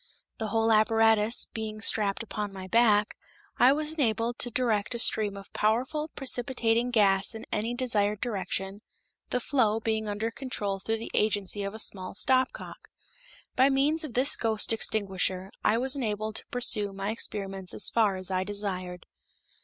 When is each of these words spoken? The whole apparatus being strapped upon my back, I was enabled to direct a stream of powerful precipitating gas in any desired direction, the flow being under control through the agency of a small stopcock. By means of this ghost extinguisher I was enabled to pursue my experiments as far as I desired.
The 0.39 0.47
whole 0.47 0.71
apparatus 0.71 1.45
being 1.53 1.79
strapped 1.79 2.23
upon 2.23 2.51
my 2.51 2.65
back, 2.67 3.15
I 3.59 3.71
was 3.71 3.93
enabled 3.93 4.39
to 4.39 4.49
direct 4.49 4.95
a 4.95 4.97
stream 4.97 5.37
of 5.37 5.53
powerful 5.53 6.07
precipitating 6.15 6.89
gas 6.89 7.35
in 7.35 7.45
any 7.51 7.75
desired 7.75 8.19
direction, 8.19 8.81
the 9.29 9.39
flow 9.39 9.79
being 9.79 10.07
under 10.09 10.31
control 10.31 10.79
through 10.79 10.97
the 10.97 11.11
agency 11.13 11.63
of 11.63 11.75
a 11.75 11.77
small 11.77 12.15
stopcock. 12.15 12.87
By 13.55 13.69
means 13.69 14.03
of 14.03 14.15
this 14.15 14.35
ghost 14.35 14.73
extinguisher 14.73 15.51
I 15.63 15.77
was 15.77 15.95
enabled 15.95 16.37
to 16.37 16.47
pursue 16.47 16.93
my 16.93 17.11
experiments 17.11 17.71
as 17.71 17.87
far 17.87 18.15
as 18.15 18.31
I 18.31 18.43
desired. 18.43 19.05